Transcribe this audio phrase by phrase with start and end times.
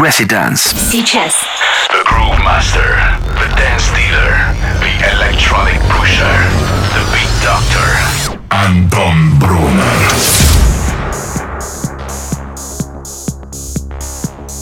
[0.00, 0.74] Residence.
[0.90, 1.34] Сейчас.
[1.90, 2.96] The Groove Master,
[3.36, 4.32] the Dance Dealer,
[4.80, 6.24] the Electronic Pusher,
[6.94, 8.38] the Beat Doctor.
[8.48, 10.40] Anton Brunner.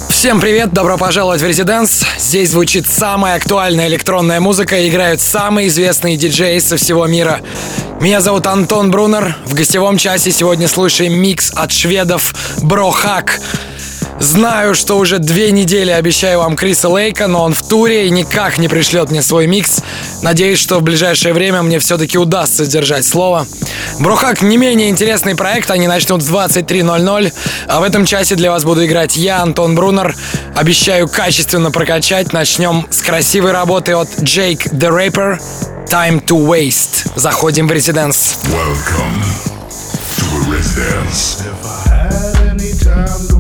[0.09, 2.05] Всем привет, добро пожаловать в Резиденс.
[2.19, 7.41] Здесь звучит самая актуальная электронная музыка и играют самые известные диджеи со всего мира.
[8.01, 9.37] Меня зовут Антон Брунер.
[9.47, 13.39] В гостевом часе сегодня слушаем микс от шведов Брохак.
[14.21, 18.59] Знаю, что уже две недели обещаю вам Криса Лейка, но он в туре и никак
[18.59, 19.83] не пришлет мне свой микс.
[20.23, 23.47] Надеюсь, что в ближайшее время мне все-таки удастся сдержать слово.
[24.01, 27.33] Брухак не менее интересный проект, они начнут с 23.00,
[27.69, 30.17] а в этом часе для вас буду играть я, Антон Брунер.
[30.57, 32.33] Обещаю качественно прокачать.
[32.33, 35.39] Начнем с красивой работы от Jake the Rapper.
[35.89, 37.11] Time to Waste.
[37.15, 38.37] Заходим в резиденс.
[38.45, 39.23] Welcome
[40.19, 41.41] to Residence.
[41.41, 43.38] If I had any time to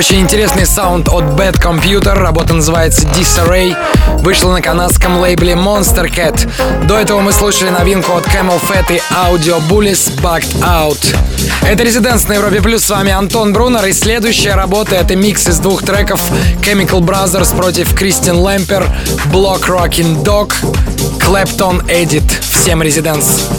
[0.00, 3.76] Очень интересный саунд от Bad Computer, работа называется Disarray,
[4.20, 6.86] вышла на канадском лейбле Monster Cat.
[6.86, 11.14] До этого мы слушали новинку от Camel Fat и Audio Bullies Bugged Out.
[11.68, 15.58] Это Резиденс на Европе Плюс, с вами Антон Брунер, и следующая работа это микс из
[15.58, 16.22] двух треков
[16.62, 18.90] Chemical Brothers против Кристин Лэмпер,
[19.30, 20.54] Block Rockin' Dog,
[21.18, 22.24] Clapton Edit.
[22.40, 23.50] Всем Резиденс.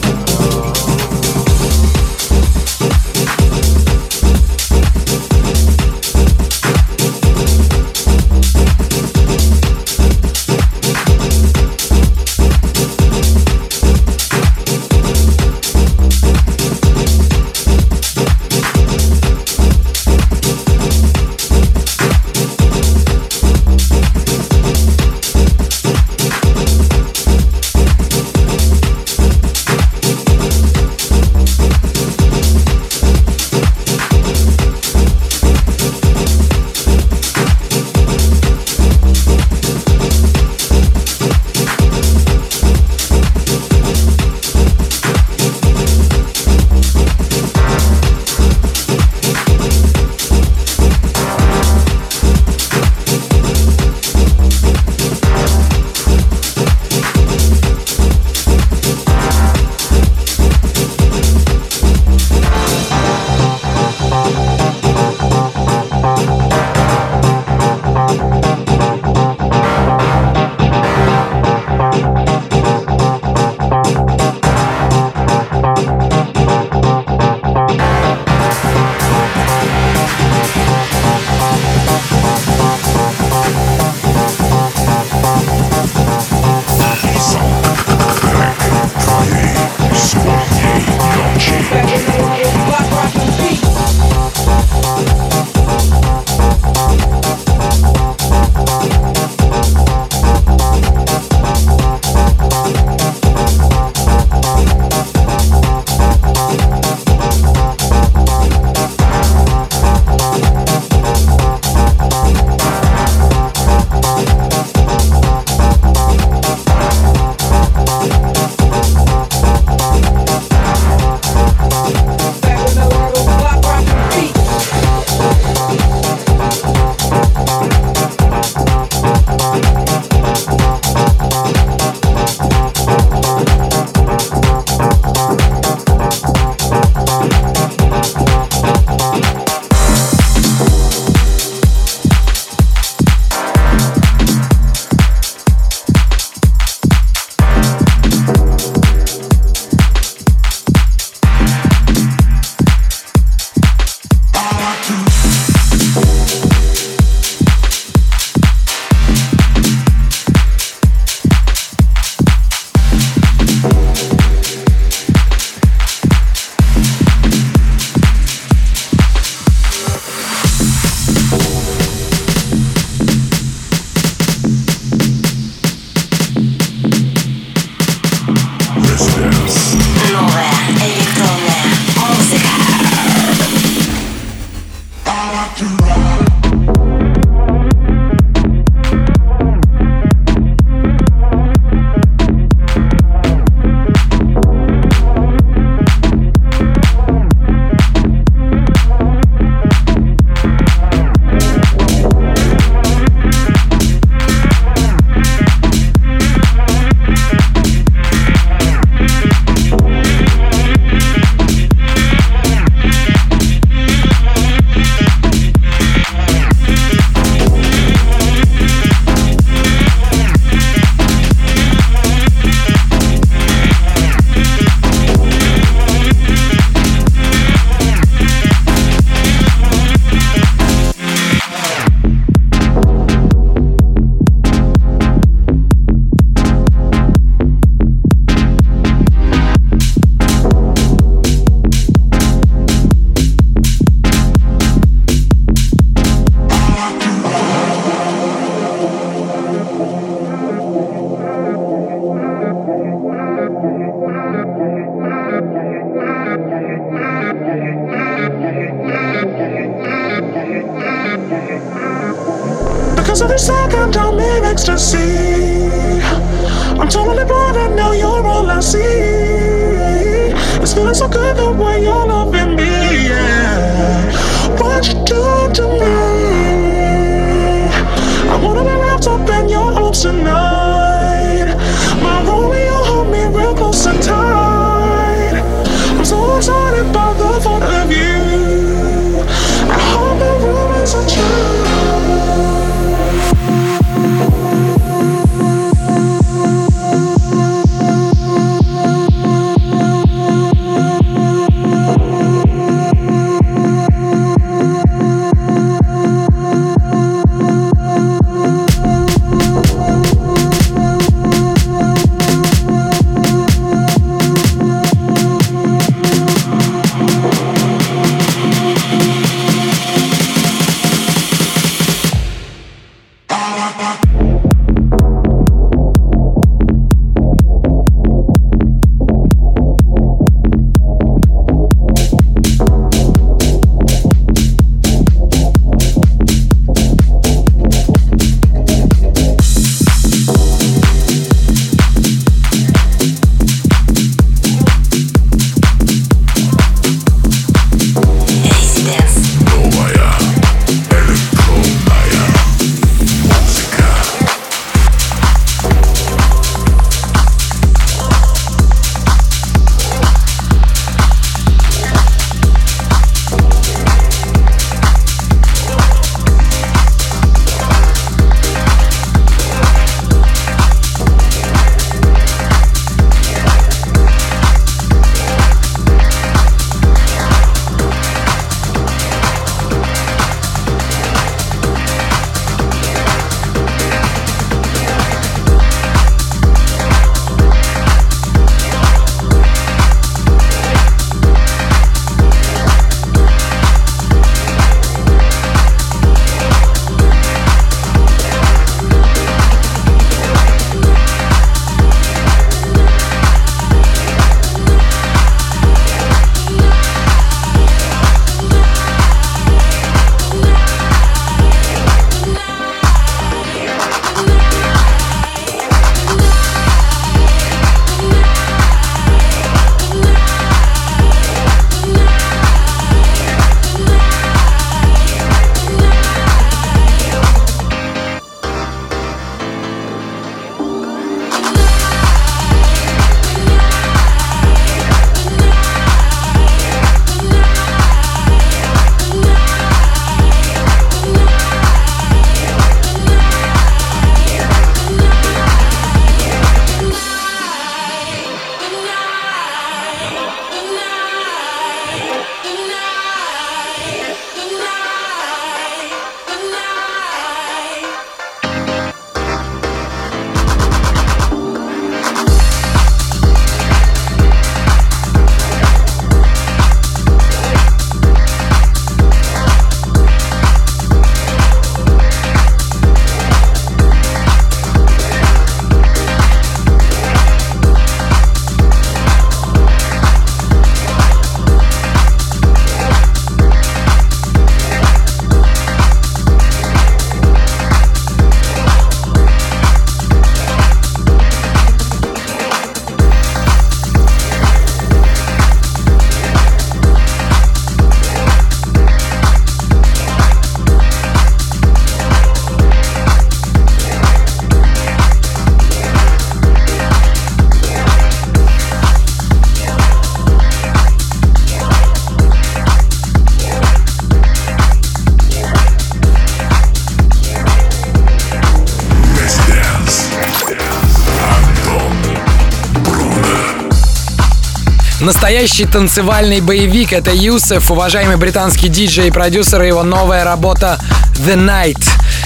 [525.02, 530.80] Настоящий танцевальный боевик— это Юсеф, уважаемый британский диджей и продюсер, его новая работа
[531.26, 531.84] «The Night».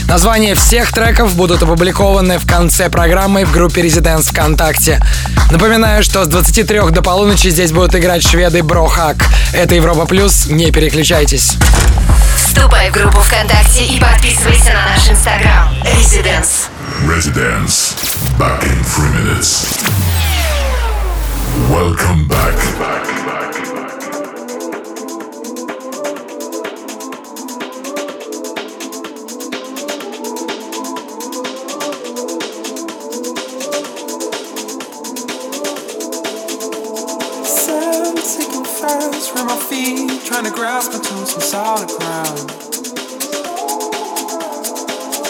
[0.09, 5.01] Названия всех треков будут опубликованы в конце программы в группе Residents ВКонтакте.
[5.51, 9.15] Напоминаю, что с 23 до полуночи здесь будут играть шведы Брохак.
[9.53, 11.53] Это Европа Плюс, не переключайтесь.
[12.35, 15.73] Вступай в группу ВКонтакте и подписывайся на наш инстаграм.
[15.85, 16.67] Residents.
[17.07, 17.95] Residents.
[18.37, 20.24] Back in three minutes.
[21.69, 22.53] Welcome back.
[37.43, 42.49] Sand sinking fast from my feet, trying to grasp onto some solid ground.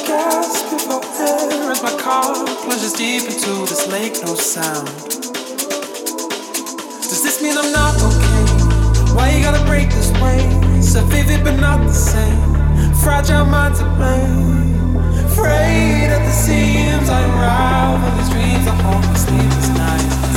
[0.05, 2.33] Gasping for air as my car
[2.65, 5.24] plunges deep into this lake, no sound.
[9.75, 10.39] break this way.
[10.81, 12.39] Surviving but not the same.
[13.03, 14.93] Fragile minds at blame.
[15.35, 18.67] Frayed at the seams, I unravel these dreams.
[18.67, 20.34] I hold my sleeveless nights.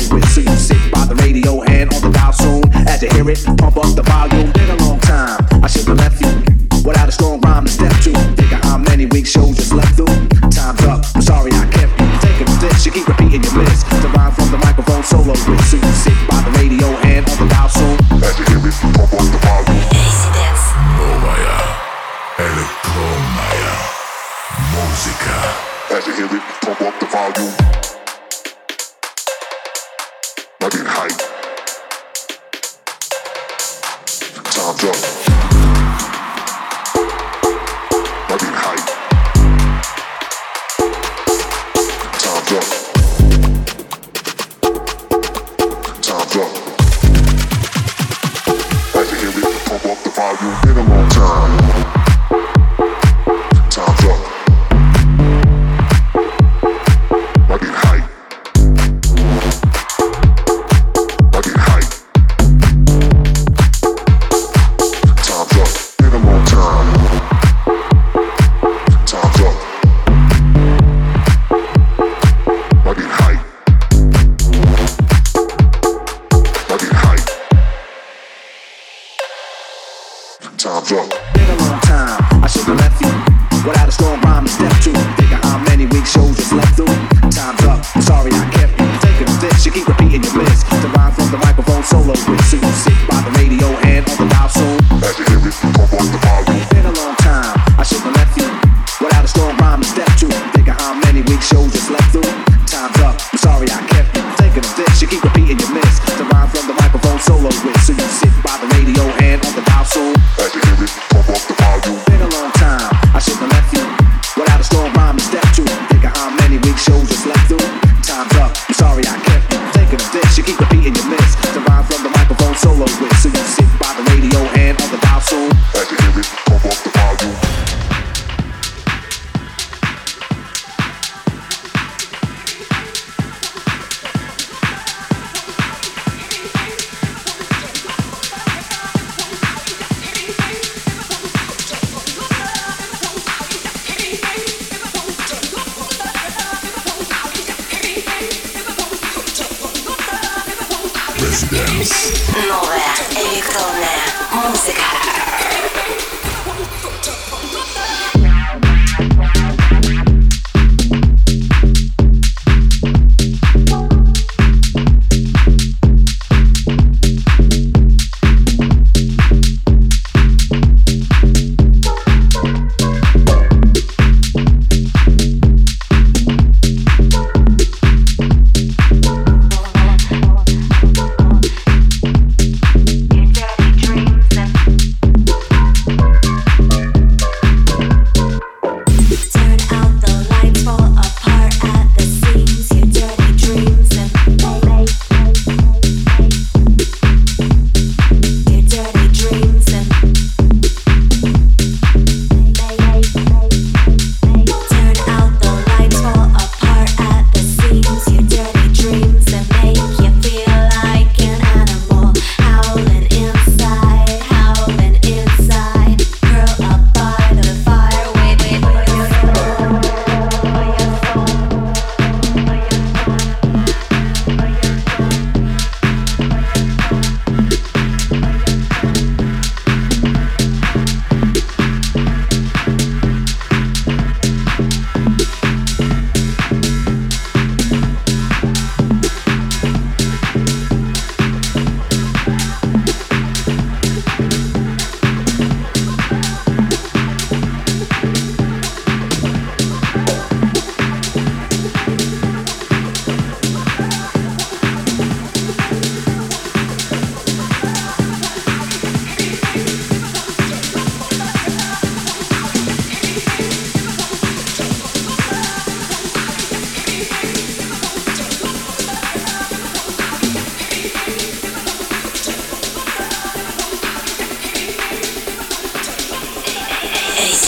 [0.00, 2.62] So you sick by the radio and on the dial soon.
[2.88, 4.02] As you hear it, pump up the
[92.16, 93.09] flow with Susie.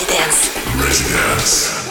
[0.03, 0.51] Residence.
[0.75, 1.82] Residence.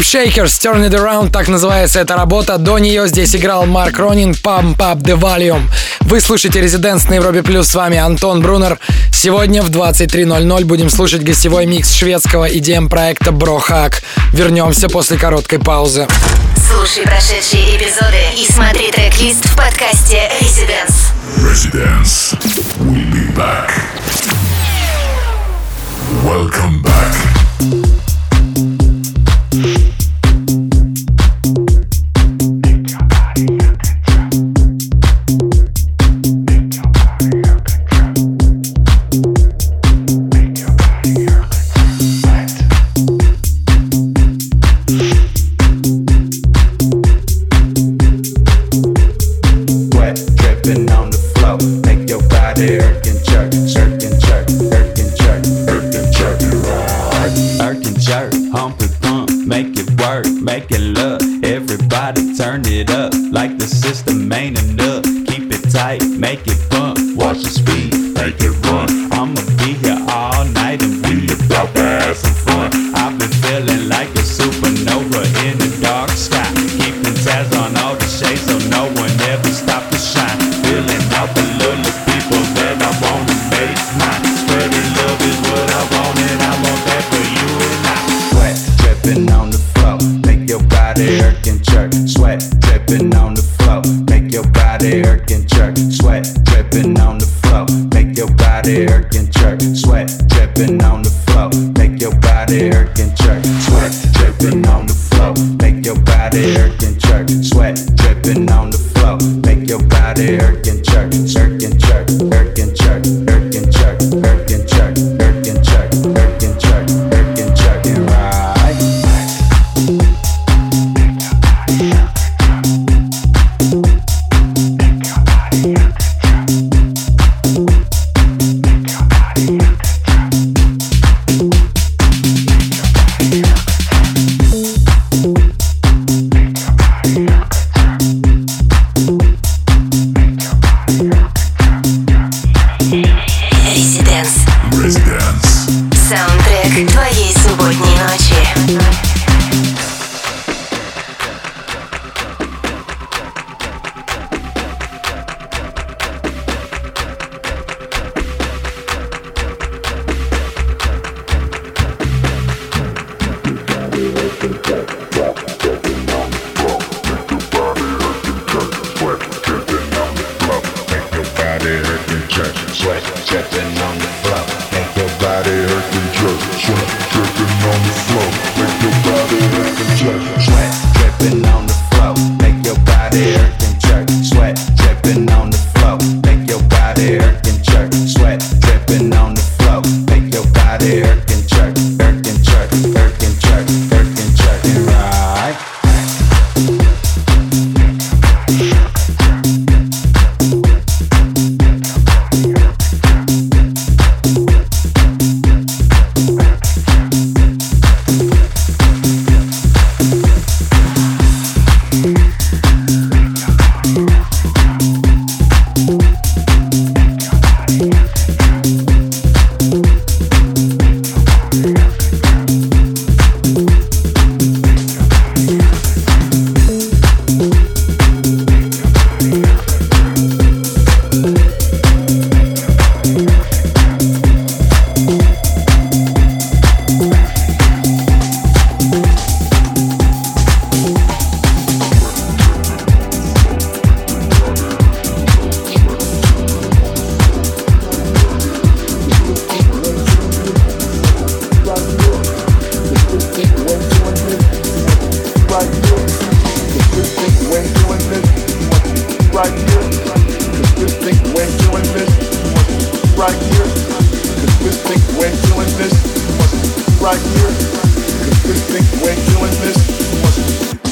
[0.00, 2.56] Sleep Shakers, Turn It Around, так называется эта работа.
[2.58, 5.62] До нее здесь играл Марк Ронин, Pump Up The Volume.
[6.00, 8.78] Вы слушаете «Резиденс» на Европе Плюс, с вами Антон Брунер.
[9.12, 14.02] Сегодня в 23.00 будем слушать гостевой микс шведского EDM-проекта «Брохак».
[14.32, 16.06] Вернемся после короткой паузы.
[16.70, 21.12] Слушай прошедшие эпизоды и смотри трек-лист в подкасте «Резиденс».
[21.46, 22.34] «Резиденс».
[22.78, 23.70] We'll be back.
[26.24, 27.39] Welcome back.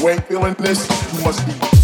[0.09, 1.78] ain't feeling this, you must be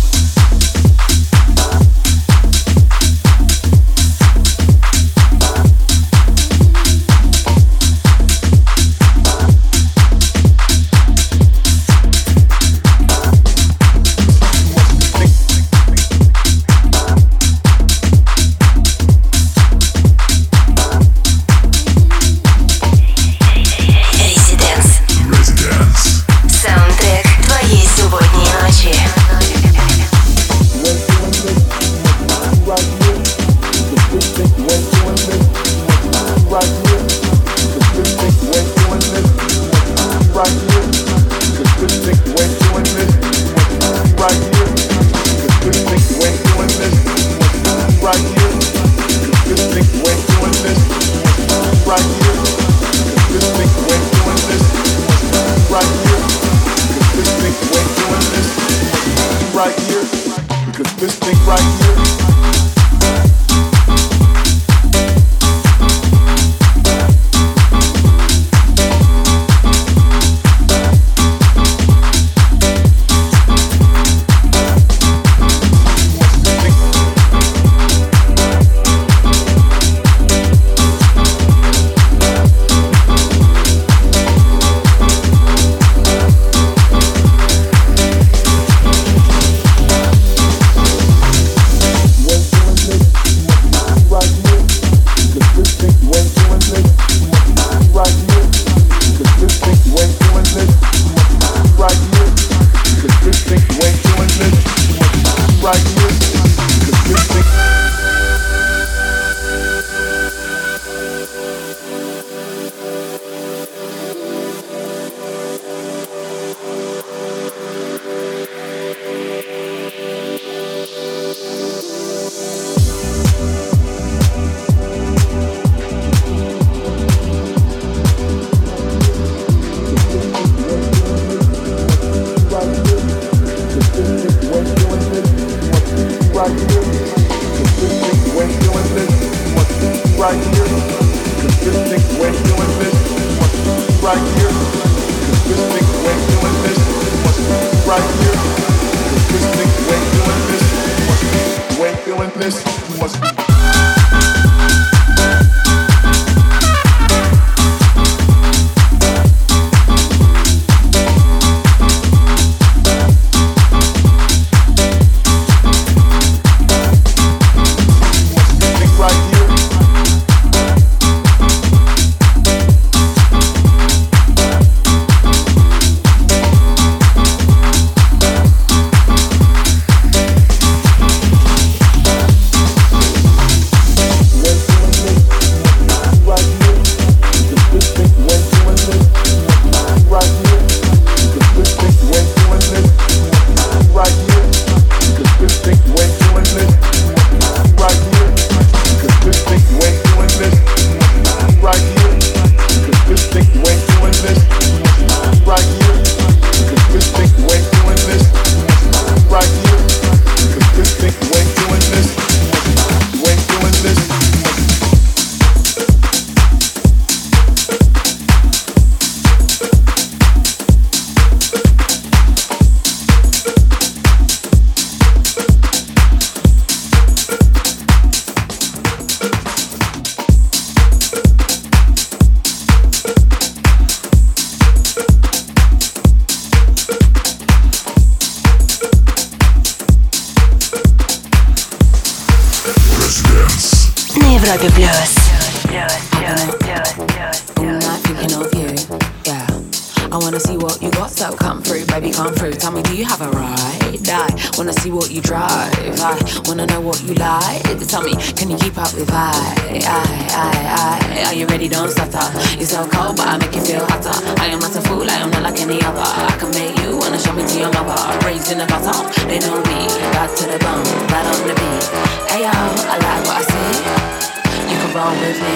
[274.95, 275.55] wrong with me.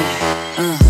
[0.58, 0.89] Uh.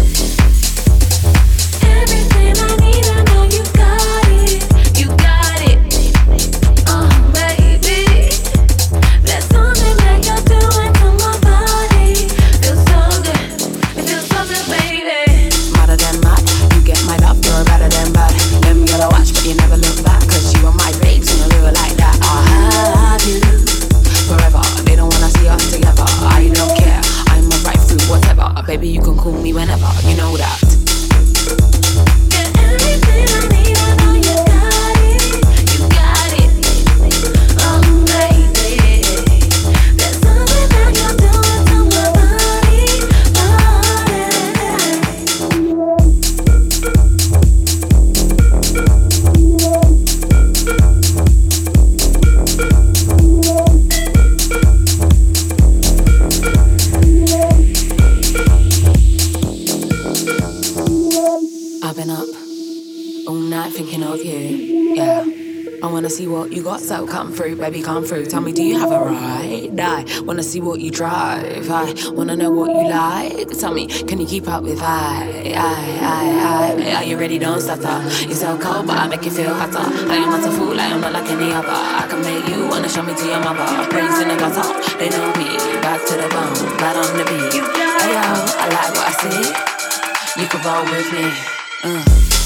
[67.60, 68.26] Baby, come through.
[68.26, 69.80] Tell me, do you have a ride?
[69.80, 71.70] I wanna see what you drive.
[71.70, 73.50] I wanna know what you like.
[73.60, 75.54] Tell me, can you keep up with I?
[75.56, 76.96] I, I, I.
[76.96, 77.38] Are you ready?
[77.38, 78.00] Don't stutter.
[78.26, 79.80] You're so cold, but I make you feel hotter.
[80.10, 81.68] I am not a fool, I am not like any other.
[81.70, 83.90] I can make you wanna show me to your mother.
[83.90, 85.58] Brains in the gutter, they know me.
[85.82, 87.54] Back to the bone, right on the beat.
[88.00, 88.24] Hey yo,
[88.58, 90.42] I like what I see.
[90.42, 91.26] You can roll with me.
[91.84, 92.39] Uh.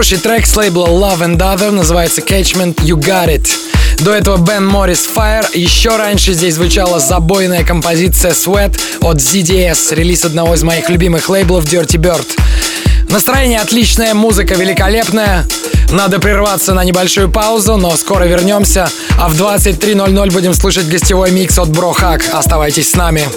[0.00, 3.50] Хороший трек с лейбла Love and Other называется Catchment You Got It.
[3.98, 5.46] До этого Бен Моррис Fire.
[5.52, 11.66] Еще раньше здесь звучала забойная композиция Sweat от ZDS, релиз одного из моих любимых лейблов
[11.66, 12.26] Dirty Bird.
[13.10, 15.46] Настроение отличное, музыка великолепная.
[15.90, 18.88] Надо прерваться на небольшую паузу, но скоро вернемся.
[19.18, 22.22] А в 23.00 будем слушать гостевой микс от Брохак.
[22.32, 23.28] Оставайтесь с нами.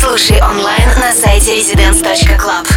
[0.00, 2.71] Слушай онлайн на сайте residence.club.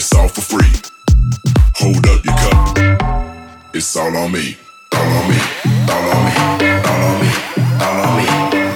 [0.00, 0.72] it's all for free.
[1.74, 2.78] Hold up your cup,
[3.74, 4.56] it's all on me.
[4.94, 5.36] All on me,
[5.90, 6.32] all on me,
[6.88, 7.28] all on me,
[7.82, 8.24] all on me,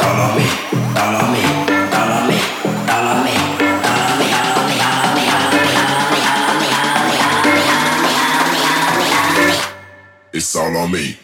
[0.05, 2.37] all on me, all on me, all on me,
[2.93, 3.19] on
[9.25, 9.55] me.
[10.35, 11.24] It's all on me.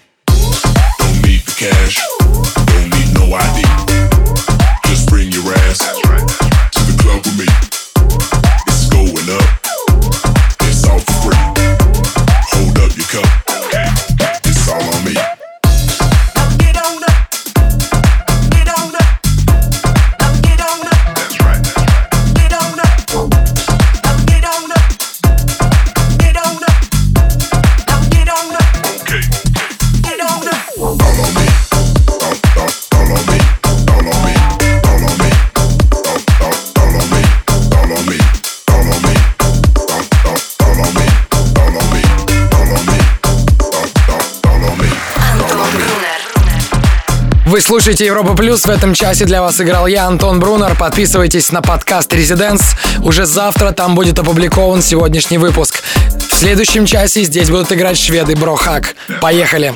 [47.61, 48.65] Вы слушаете Европа Плюс.
[48.65, 50.75] В этом часе для вас играл я, Антон Брунер.
[50.77, 52.75] Подписывайтесь на подкаст Резиденс.
[53.03, 55.83] Уже завтра там будет опубликован сегодняшний выпуск.
[56.31, 58.95] В следующем часе здесь будут играть шведы Брохак.
[59.21, 59.75] Поехали!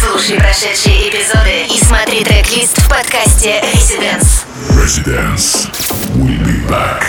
[0.00, 4.42] Слушай прошедшие эпизоды и смотри трек-лист в подкасте Residence.
[4.70, 5.70] Residence.
[6.16, 7.04] We'll be back.